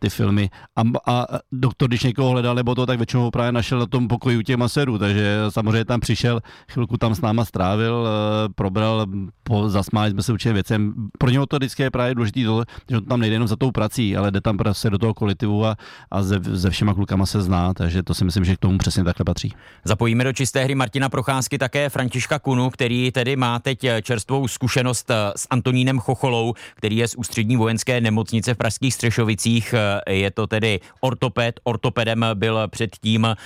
[0.00, 0.50] ty filmy.
[0.76, 0.82] A,
[1.12, 4.42] a doktor, když někoho hledal nebo to, tak většinou právě našel na tom pokoji u
[4.42, 8.08] těch masérů, takže samozřejmě tam přišel, chvilku tam s náma strávil,
[8.54, 9.06] probral,
[9.42, 10.94] po, zasmáli jsme se určitě věcem.
[11.18, 14.16] Pro něho to vždycky je právě důležitý to, že tam nejde jenom za tou prací,
[14.16, 15.76] ale jde tam prostě do toho kolektivu a,
[16.10, 19.04] a ze, ze všema klukama se zná, takže to si myslím, že k tomu přesně
[19.04, 19.54] takhle patří.
[19.84, 25.10] Zapojíme do čisté hry Martina Procházky také Františka Kunu, který tedy má teď čerstvou zkušenost
[25.10, 29.74] eh, s Antonínem Chocholou, který je z ústřední vojenské nemocnice v Pražských Střešovicích.
[30.06, 33.36] Eh, je to tedy ortoped, ortopedem byl předtím eh,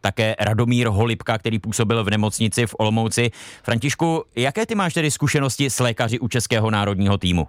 [0.00, 3.30] také Radomír Holipka, který působil v nemocnici v Olomouci.
[3.62, 7.48] Františku, jaké ty máš tedy zkušenosti s lékaři u Českého národního týmu?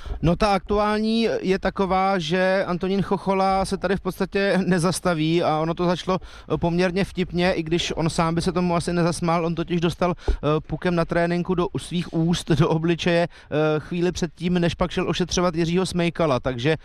[0.21, 5.73] No ta aktuální je taková, že Antonín Chochola se tady v podstatě nezastaví a ono
[5.73, 9.55] to začalo eh, poměrně vtipně, i když on sám by se tomu asi nezasmál, on
[9.55, 14.75] totiž dostal eh, pukem na tréninku do svých úst, do obličeje eh, chvíli předtím, než
[14.75, 16.75] pak šel ošetřovat Jiřího Smejkala, takže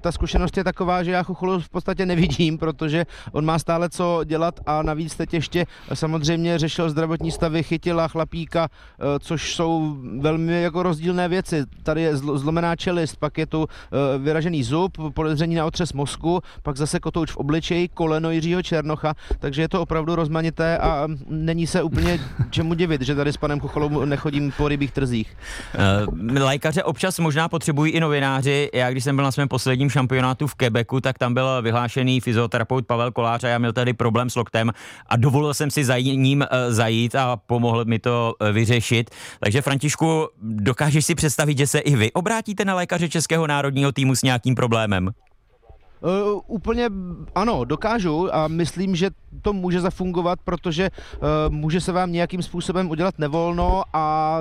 [0.00, 4.20] ta zkušenost je taková, že já Chocholu v podstatě nevidím, protože on má stále co
[4.24, 8.68] dělat a navíc teď ještě samozřejmě řešil zdravotní stavy, chytila chlapíka,
[9.20, 11.64] což jsou velmi jako rozdílné věci.
[11.82, 13.68] Tady je zlomená znamená čelist, pak je tu
[14.18, 19.62] vyražený zub, podezření na otřes mozku, pak zase kotouč v obličeji, koleno Jiřího Černocha, takže
[19.62, 22.18] je to opravdu rozmanité a není se úplně
[22.50, 25.36] čemu divit, že tady s panem Kucholou nechodím po rybích trzích.
[26.38, 28.70] Lékaře občas možná potřebují i novináři.
[28.74, 32.86] Já když jsem byl na svém posledním šampionátu v Quebecu, tak tam byl vyhlášený fyzioterapeut
[32.86, 34.72] Pavel Kolář a já měl tady problém s loktem
[35.06, 39.10] a dovolil jsem si za ním eh, zajít a pomohl mi to eh, vyřešit.
[39.40, 44.14] Takže Františku, dokážeš si představit, že se i vy obrátíte na lékaře Českého národního týmu
[44.14, 45.10] s nějakým problémem?
[46.06, 46.90] Uh, úplně
[47.34, 49.10] ano, dokážu a myslím, že
[49.42, 54.38] to může zafungovat, protože uh, může se vám nějakým způsobem udělat nevolno a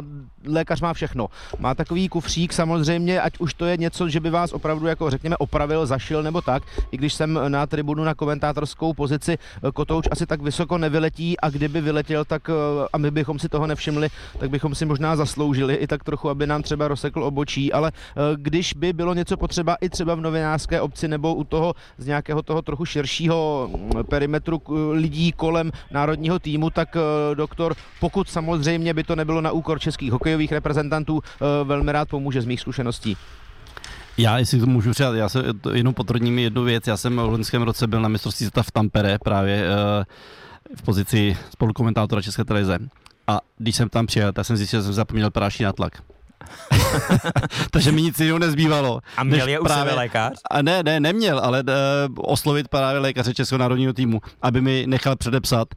[0.47, 1.27] lékař má všechno.
[1.59, 5.37] Má takový kufřík samozřejmě, ať už to je něco, že by vás opravdu jako řekněme
[5.37, 10.25] opravil, zašil nebo tak, i když jsem na tribunu na komentátorskou pozici, uh, kotouč asi
[10.25, 12.55] tak vysoko nevyletí a kdyby vyletěl, tak uh,
[12.93, 16.47] a my bychom si toho nevšimli, tak bychom si možná zasloužili i tak trochu, aby
[16.47, 20.81] nám třeba rozsekl obočí, ale uh, když by bylo něco potřeba i třeba v novinářské
[20.81, 21.54] obci nebo u toho
[21.97, 28.29] z nějakého toho trochu širšího mm, perimetru lidí kolem národního týmu, tak eh, doktor, pokud
[28.29, 32.61] samozřejmě by to nebylo na úkor českých hokejových reprezentantů, eh, velmi rád pomůže z mých
[32.61, 33.17] zkušeností.
[34.17, 36.87] Já, jestli to můžu přijat, já se jenom potvrdím jednu věc.
[36.87, 40.05] Já jsem v loňském roce byl na mistrovství světa v Tampere právě eh,
[40.75, 42.77] v pozici spolukomentátora České televize.
[43.27, 46.01] A když jsem tam přijel, tak jsem zjistil, že jsem zapomněl práší tlak.
[47.71, 48.99] Takže mi nic jiného nezbývalo.
[49.17, 50.33] A měl je u právě, sebe lékař?
[50.51, 51.73] A ne, ne, neměl, ale uh,
[52.17, 55.67] oslovit právě lékaře Českého národního týmu, aby mi nechal předepsat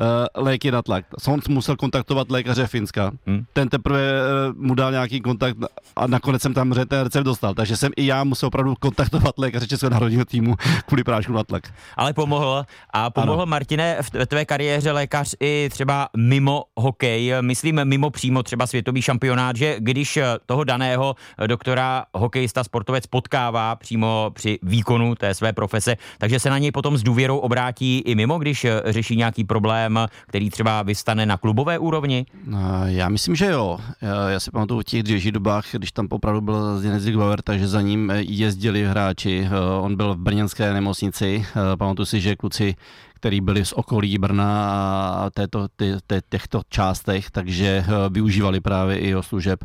[0.00, 1.04] uh, léky na tlak.
[1.26, 3.10] On musel kontaktovat lékaře Finska.
[3.26, 3.44] Hmm.
[3.52, 5.56] Ten teprve uh, mu dal nějaký kontakt
[5.96, 7.54] a nakonec jsem tam ten recept dostal.
[7.54, 10.54] Takže jsem i já musel opravdu kontaktovat lékaře Českého národního týmu
[10.86, 11.62] kvůli prášku na tlak.
[11.96, 12.64] Ale pomohl.
[12.90, 13.46] A pomohl, ano.
[13.46, 19.56] Martine, v tvé kariéře lékař i třeba mimo hokej, myslím mimo přímo třeba světový šampionát,
[19.56, 20.07] že když
[20.46, 21.16] toho daného
[21.46, 26.98] doktora hokejista, sportovec potkává přímo při výkonu té své profese, takže se na něj potom
[26.98, 32.26] s důvěrou obrátí i mimo, když řeší nějaký problém, který třeba vystane na klubové úrovni?
[32.46, 33.78] No, já myslím, že jo.
[34.02, 37.68] Já, já si pamatuju v těch dřívějších dobách, když tam opravdu byl Zdeněk Bauer, takže
[37.68, 39.48] za ním jezdili hráči.
[39.80, 41.46] On byl v brněnské nemocnici.
[41.78, 42.74] Pamatuju si, že kluci
[43.14, 44.70] který byli z okolí Brna
[45.10, 49.64] a této, tě, těchto částech, takže využívali právě i jeho služeb.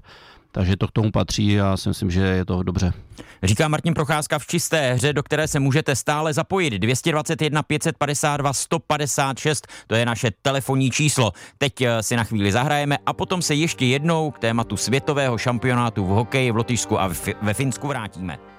[0.56, 2.94] Takže to k tomu patří a já si myslím, že je to dobře.
[3.44, 6.70] Říká Martin Procházka v čisté hře, do které se můžete stále zapojit.
[6.70, 11.32] 221 552 156, to je naše telefonní číslo.
[11.58, 16.06] Teď eh, si na chvíli zahrajeme a potom se ještě jednou k tématu světového šampionátu
[16.06, 17.10] v hokeji v Lotyšsku a
[17.42, 18.53] ve Finsku vrátíme.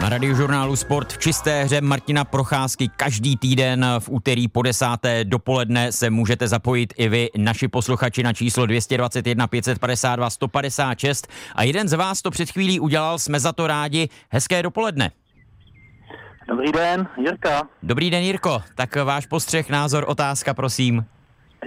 [0.00, 5.92] Na radiožurnálu Sport v čisté hře Martina Procházky každý týden v úterý po desáté dopoledne
[5.92, 11.92] se můžete zapojit i vy, naši posluchači na číslo 221 552 156 a jeden z
[11.92, 14.08] vás to před chvílí udělal, jsme za to rádi.
[14.30, 15.10] Hezké dopoledne.
[16.48, 17.68] Dobrý den, Jirka.
[17.82, 18.62] Dobrý den, Jirko.
[18.74, 21.04] Tak váš postřeh, názor, otázka, prosím.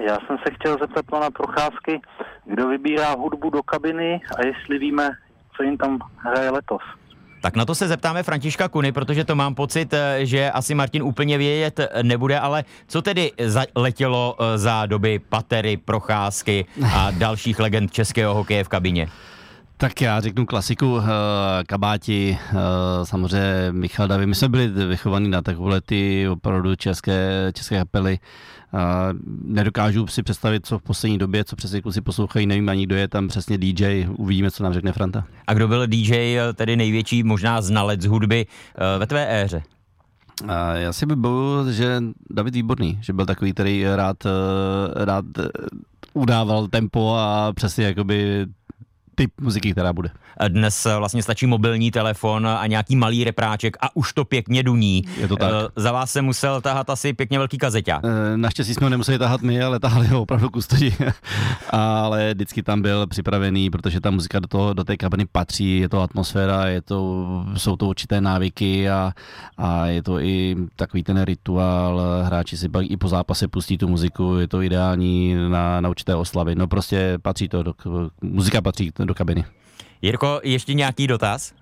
[0.07, 2.01] Já jsem se chtěl zeptat pana Procházky,
[2.45, 5.09] kdo vybírá hudbu do kabiny a jestli víme,
[5.57, 6.81] co jim tam hraje letos.
[7.43, 11.03] Tak na to se zeptáme Františka Kuny, protože to mám pocit, eh, že asi Martin
[11.03, 13.31] úplně vědět nebude, ale co tedy
[13.75, 19.07] letělo eh, za doby Patery, Procházky a dalších legend českého hokeje v kabině?
[19.83, 21.03] Tak já řeknu klasiku, uh,
[21.67, 22.57] kabáti, uh,
[23.03, 24.25] samozřejmě Michal Davy.
[24.25, 28.19] My jsme byli vychovaní na takové ty opravdu české, české kapely.
[28.73, 28.79] Uh,
[29.43, 33.07] nedokážu si představit, co v poslední době, co přesně kluci poslouchají, nevím ani kdo je
[33.07, 35.25] tam přesně DJ, uvidíme, co nám řekne Franta.
[35.47, 39.63] A kdo byl DJ, tedy největší možná znalec hudby uh, ve tvé éře?
[40.47, 44.17] A já si vybavuju, že David Výborný, že byl takový, který rád,
[44.95, 45.25] rád
[46.13, 48.45] udával tempo a přesně jakoby
[49.15, 50.09] typ muziky, která bude.
[50.47, 55.03] Dnes eh, vlastně stačí mobilní telefon a nějaký malý repráček a už to pěkně duní.
[55.17, 55.51] Je to tak.
[55.53, 58.01] Eh, za vás se musel tahat asi pěkně velký kazeťák.
[58.05, 60.95] Eh, naštěstí jsme ho nemuseli tahat my, ale tahali ho opravdu kustodi.
[61.69, 65.89] ale vždycky tam byl připravený, protože ta muzika do, toho, do té kabiny patří, je
[65.89, 69.11] to atmosféra, je to, jsou to určité návyky a,
[69.57, 72.01] a je to i takový ten rituál.
[72.23, 76.15] Hráči si pak i po zápase pustí tu muziku, je to ideální na, na určité
[76.15, 76.55] oslavy.
[76.55, 77.73] No prostě patří to, do,
[78.21, 79.45] muzika patří do kabiny.
[80.01, 81.53] Jirko, ještě nějaký dotaz?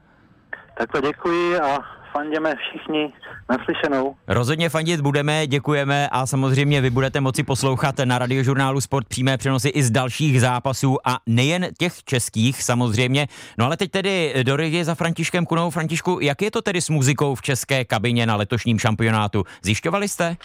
[0.78, 1.80] Takhle děkuji a
[2.14, 3.14] fandíme všichni
[3.50, 4.16] naslyšenou.
[4.28, 9.70] Rozhodně fandit budeme, děkujeme a samozřejmě vy budete moci poslouchat na radiožurnálu Sport přímé přenosy
[9.70, 13.28] i z dalších zápasů a nejen těch českých samozřejmě.
[13.58, 15.70] No ale teď tedy do regie za Františkem Kunou.
[15.70, 19.44] Františku, jak je to tedy s muzikou v české kabině na letošním šampionátu?
[19.64, 20.38] Zjišťovali jste?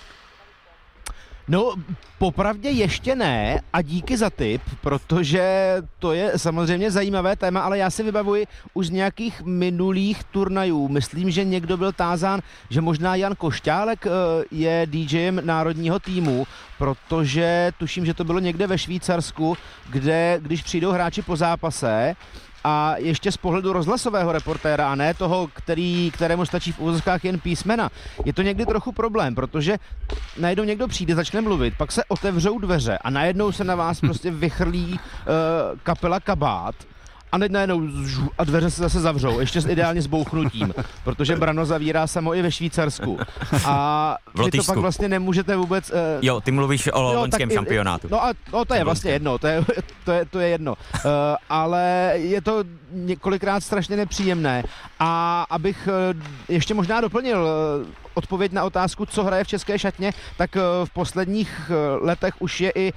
[1.48, 1.74] No,
[2.18, 7.90] popravdě ještě ne a díky za tip, protože to je samozřejmě zajímavé téma, ale já
[7.90, 10.88] si vybavuji už z nějakých minulých turnajů.
[10.88, 14.10] Myslím, že někdo byl tázán, že možná Jan Košťálek eh,
[14.50, 16.46] je DJem národního týmu,
[16.78, 19.56] protože tuším, že to bylo někde ve Švýcarsku,
[19.90, 22.16] kde když přijdou hráči po zápase,
[22.66, 27.40] a ještě z pohledu rozhlasového reportéra a ne toho, který, kterému stačí v úzkách jen
[27.40, 27.90] písmena,
[28.24, 29.78] je to někdy trochu problém, protože
[30.38, 34.30] najednou někdo přijde, začne mluvit, pak se otevřou dveře a najednou se na vás prostě
[34.30, 34.98] vychrlí uh,
[35.82, 36.74] kapela kabát
[37.36, 37.82] a teď najednou
[38.38, 42.42] a dveře se zase zavřou, ještě s ideálně s bouchnutím, protože Brano zavírá samo i
[42.42, 43.18] ve Švýcarsku.
[43.64, 45.90] A vy to pak vlastně nemůžete vůbec...
[45.90, 48.08] Uh, jo, ty mluvíš o loňském šampionátu.
[48.10, 49.64] No a no, to je vlastně jedno, to je,
[50.04, 50.74] to je, to je jedno.
[50.94, 51.10] Uh,
[51.48, 54.62] ale je to několikrát strašně nepříjemné.
[55.00, 57.48] A abych uh, ještě možná doplnil
[57.82, 61.70] uh, odpověď na otázku, co hraje v české šatně, tak v posledních
[62.00, 62.92] letech už je i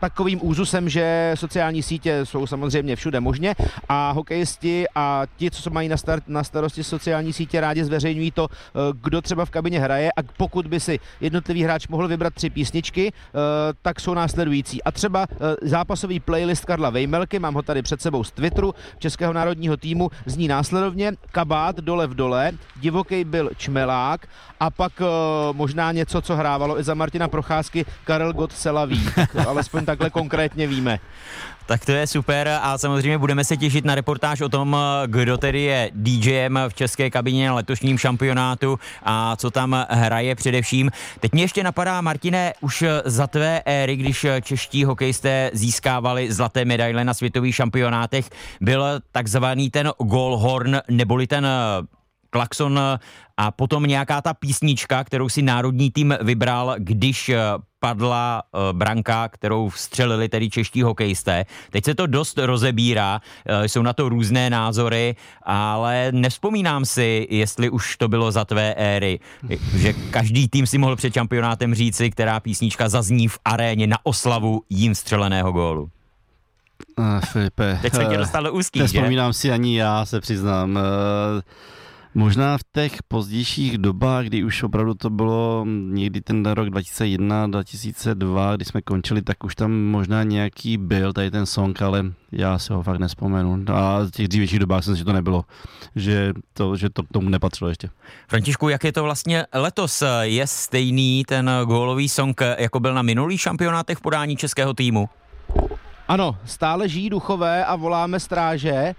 [0.00, 3.54] takovým úzusem, že sociální sítě jsou samozřejmě všude možně
[3.88, 8.48] a hokejisti a ti, co mají na, start, na starosti sociální sítě, rádi zveřejňují to,
[8.50, 12.50] eh, kdo třeba v kabině hraje a pokud by si jednotlivý hráč mohl vybrat tři
[12.50, 13.38] písničky, eh,
[13.82, 14.82] tak jsou následující.
[14.82, 19.32] A třeba eh, zápasový playlist Karla Vejmelky, mám ho tady před sebou z Twitteru Českého
[19.32, 24.26] národního týmu, zní následovně Kabát dole v dole, divoký byl Čmelák
[24.60, 24.92] a pak
[25.52, 29.02] možná něco, co hrávalo i za Martina Procházky Karel Gott Selaví.
[29.72, 31.00] Alespoň takhle konkrétně víme.
[31.66, 35.62] Tak to je super a samozřejmě budeme se těšit na reportáž o tom, kdo tedy
[35.62, 40.90] je DJem v české kabině na letošním šampionátu a co tam hraje především.
[41.20, 47.04] Teď mě ještě napadá, Martine, už za tvé éry, když čeští hokejisté získávali zlaté medaile
[47.04, 48.30] na světových šampionátech,
[48.60, 51.46] byl takzvaný ten goalhorn neboli ten
[52.30, 52.80] klakson
[53.40, 57.30] a potom nějaká ta písnička, kterou si národní tým vybral, když
[57.78, 61.44] padla uh, branka, kterou vstřelili tedy čeští hokejisté.
[61.70, 67.70] Teď se to dost rozebírá, uh, jsou na to různé názory, ale nevzpomínám si, jestli
[67.70, 69.20] už to bylo za tvé éry,
[69.76, 74.62] že každý tým si mohl před šampionátem říci, která písnička zazní v aréně na oslavu
[74.70, 75.90] jím střeleného gólu.
[76.98, 79.02] Uh, Filipe, Teď se tě dostal do úzký, že?
[79.30, 80.78] si ani já, se přiznám.
[82.14, 88.56] Možná v těch pozdějších dobách, kdy už opravdu to bylo někdy ten rok 2001, 2002,
[88.56, 92.72] kdy jsme končili, tak už tam možná nějaký byl tady ten song, ale já si
[92.72, 93.64] ho fakt nespomenu.
[93.72, 95.44] A v těch dřívějších dobách jsem si to nebylo,
[95.96, 97.90] že to, že to k tomu nepatřilo ještě.
[98.28, 100.02] Františku, jak je to vlastně letos?
[100.20, 105.08] Je stejný ten gólový song, jako byl na minulých šampionátech v podání českého týmu?
[106.10, 108.94] Ano, stále žijí duchové a voláme stráže, eh,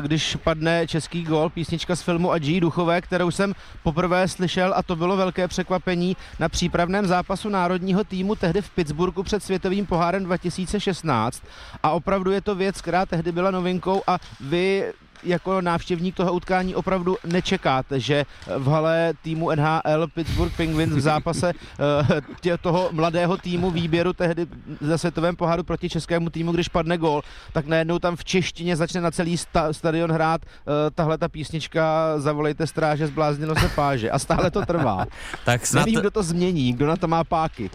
[0.00, 4.82] když padne český gol, písnička z filmu a žijí duchové, kterou jsem poprvé slyšel a
[4.82, 6.16] to bylo velké překvapení.
[6.38, 11.42] Na přípravném zápasu národního týmu tehdy v Pittsburghu před světovým pohárem 2016
[11.82, 14.92] a opravdu je to věc, která tehdy byla novinkou a vy
[15.22, 18.24] jako návštěvník toho utkání opravdu nečekáte, že
[18.58, 24.46] v hale týmu NHL Pittsburgh Penguins v zápase eh, tě, toho mladého týmu výběru tehdy
[24.80, 29.00] za světovém poháru proti českému týmu, když padne gol, tak najednou tam v češtině začne
[29.00, 34.18] na celý sta- stadion hrát uh, tahle ta písnička Zavolejte stráže, zbláznilo se páže a
[34.18, 35.06] stále to trvá.
[35.44, 35.86] tak snad...
[35.86, 37.70] Nevím, kdo to změní, kdo na to má páky.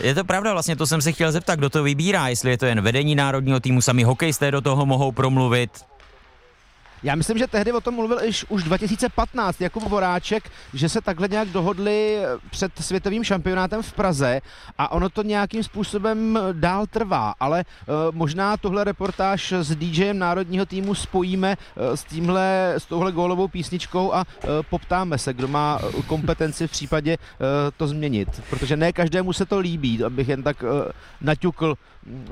[0.00, 2.66] Je to pravda, vlastně to jsem se chtěl zeptat, kdo to vybírá, jestli je to
[2.66, 5.70] jen vedení národního týmu, sami hokejisté do toho mohou promluvit,
[7.06, 11.28] já myslím, že tehdy o tom mluvil iž už 2015 Jakub Voráček, že se takhle
[11.28, 12.18] nějak dohodli
[12.50, 14.40] před světovým šampionátem v Praze
[14.78, 20.66] a ono to nějakým způsobem dál trvá, ale uh, možná tuhle reportáž s DJem národního
[20.66, 24.24] týmu spojíme s tímhle, s touhle gólovou písničkou a
[24.70, 27.18] poptáme se, kdo má kompetenci v případě
[27.76, 30.64] to změnit, protože ne každému se to líbí, abych jen tak
[31.20, 31.76] naťukl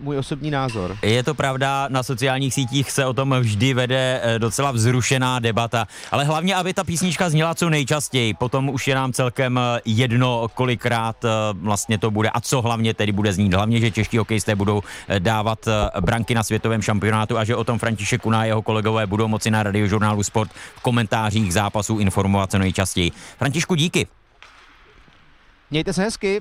[0.00, 0.96] můj osobní názor.
[1.02, 5.86] Je to pravda, na sociálních sítích se o tom vždy vede eh, docela vzrušená debata,
[6.10, 10.48] ale hlavně, aby ta písnička zněla co nejčastěji, potom už je nám celkem eh, jedno,
[10.54, 13.54] kolikrát eh, vlastně to bude a co hlavně tedy bude znít.
[13.54, 14.82] Hlavně, že čeští hokejisté budou
[15.18, 15.68] dávat
[16.00, 19.50] branky na světovém šampionátu a že o tom František Kuna a jeho kolegové budou moci
[19.50, 23.10] na radiožurnálu Sport v komentářích zápasů informovat co nejčastěji.
[23.38, 24.06] Františku, díky.
[25.70, 26.40] Mějte se hezky.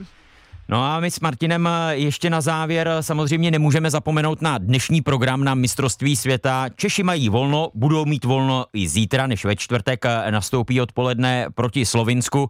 [0.70, 5.44] No a my s Martinem eh, ještě na závěr samozřejmě nemůžeme zapomenout na dnešní program
[5.44, 6.66] na mistrovství světa.
[6.76, 11.86] Češi mají volno, budou mít volno i zítra, než ve čtvrtek eh, nastoupí odpoledne proti
[11.86, 12.48] Slovinsku.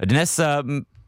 [0.00, 0.58] Dnes eh,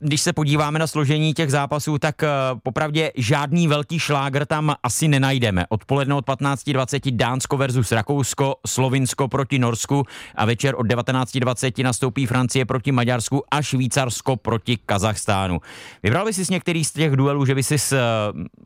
[0.01, 5.09] když se podíváme na složení těch zápasů, tak uh, popravdě žádný velký šlágr tam asi
[5.09, 5.65] nenajdeme.
[5.69, 12.65] Odpoledne od 15.20 Dánsko versus Rakousko, Slovinsko proti Norsku a večer od 19.20 nastoupí Francie
[12.65, 15.61] proti Maďarsku a Švýcarsko proti Kazachstánu.
[16.03, 17.99] Vybral by si z některých z těch duelů, že by si uh,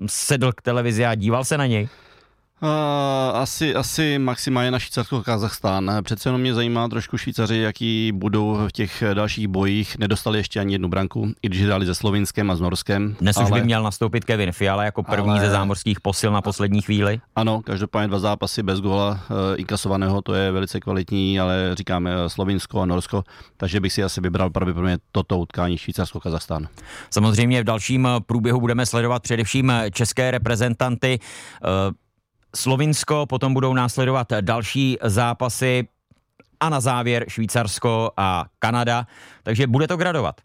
[0.07, 1.89] sedl k televizi a díval se na něj?
[2.63, 2.69] Uh,
[3.37, 5.91] asi, asi maximálně na Švýcarsko Kazachstán.
[6.03, 9.99] Přece jenom mě zajímá trošku Švýcaři, jaký budou v těch dalších bojích.
[9.99, 13.17] Nedostali ještě ani jednu branku, i když hráli se Slovinskem a s Norskem.
[13.21, 13.47] Dnes ale...
[13.47, 15.41] už by měl nastoupit Kevin Fiala jako první ale...
[15.41, 17.21] ze zámořských posil na poslední chvíli.
[17.37, 22.81] Ano, každopádně dva zápasy bez gola uh, inkasovaného, to je velice kvalitní, ale říkáme Slovinsko
[22.81, 23.25] a Norsko,
[23.57, 26.67] takže bych si asi vybral pravděpodobně toto utkání Švýcarsko-Kazachstán.
[27.11, 31.19] Samozřejmě v dalším průběhu budeme sledovat především české reprezentanty.
[31.65, 31.95] Uh,
[32.57, 35.89] Slovinsko, potom budou následovat další zápasy
[36.61, 39.07] a na závěr Švýcarsko a Kanada,
[39.43, 40.41] takže bude to gradovat.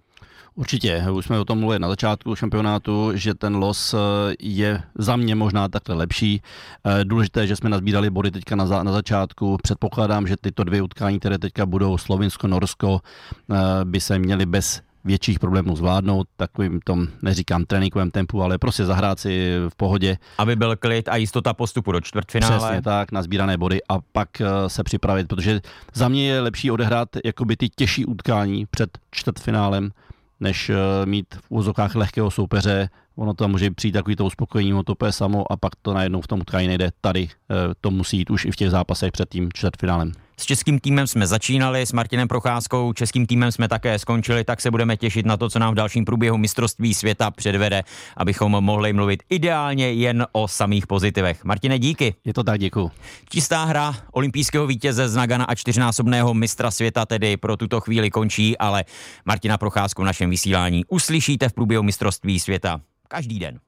[0.57, 3.97] Určitě, už jsme o tom mluvili na začátku šampionátu, že ten los eh,
[4.39, 6.41] je za mě možná takhle lepší.
[6.85, 9.57] Eh, důležité, že jsme nazbírali body teďka na, za, na začátku.
[9.63, 15.39] Předpokládám, že tyto dvě utkání, které teďka budou Slovinsko-Norsko, eh, by se měly bez větších
[15.39, 20.17] problémů zvládnout, takovým tom, neříkám tréninkovém tempu, ale prostě zahrát si v pohodě.
[20.37, 22.57] Aby byl klid a jistota postupu do čtvrtfinále.
[22.57, 25.61] Přesně tak, na sbírané body a pak eh, se připravit, protože
[25.93, 29.91] za mě je lepší odehrát jakoby ty těžší utkání před čtvrtfinálem,
[30.39, 32.89] než eh, mít v úzokách lehkého soupeře.
[33.15, 36.21] Ono to může přijít takový to uspokojení, ono to půjde samo a pak to najednou
[36.21, 36.91] v tom utkání nejde.
[37.01, 40.11] Tady eh, to musí jít už i v těch zápasech před tím čtvrtfinálem.
[40.39, 44.71] S českým týmem jsme začínali, s Martinem Procházkou, českým týmem jsme také skončili, tak se
[44.71, 47.83] budeme těšit na to, co nám v dalším průběhu mistrovství světa předvede,
[48.17, 51.43] abychom mohli mluvit ideálně jen o samých pozitivech.
[51.43, 52.15] Martine, díky.
[52.25, 52.91] Je to tak, děkuji.
[53.29, 58.57] Čistá hra olympijského vítěze z Nagana a čtyřnásobného mistra světa tedy pro tuto chvíli končí,
[58.57, 58.85] ale
[59.25, 63.59] Martina Procházku v našem vysílání uslyšíte v průběhu mistrovství světa každý den.